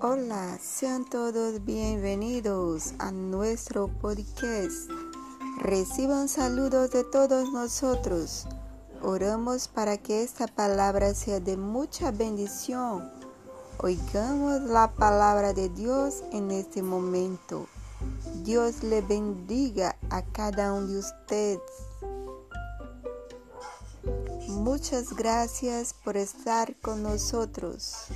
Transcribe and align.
Hola, 0.00 0.56
sean 0.62 1.04
todos 1.04 1.64
bienvenidos 1.64 2.94
a 3.00 3.10
nuestro 3.10 3.88
podcast. 3.88 4.88
Reciban 5.60 6.28
saludos 6.28 6.92
de 6.92 7.02
todos 7.02 7.50
nosotros. 7.50 8.46
Oramos 9.02 9.66
para 9.66 9.96
que 9.96 10.22
esta 10.22 10.46
palabra 10.46 11.14
sea 11.14 11.40
de 11.40 11.56
mucha 11.56 12.12
bendición. 12.12 13.10
Oigamos 13.78 14.60
la 14.62 14.92
palabra 14.92 15.52
de 15.52 15.68
Dios 15.68 16.22
en 16.30 16.52
este 16.52 16.80
momento. 16.80 17.66
Dios 18.44 18.84
le 18.84 19.00
bendiga 19.00 19.96
a 20.10 20.22
cada 20.22 20.74
uno 20.74 20.86
de 20.86 20.98
ustedes. 20.98 21.60
Muchas 24.46 25.12
gracias 25.16 25.92
por 25.92 26.16
estar 26.16 26.76
con 26.76 27.02
nosotros. 27.02 28.06